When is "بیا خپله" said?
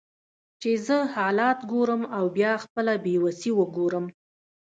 2.35-2.93